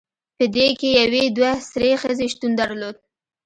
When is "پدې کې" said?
0.37-0.89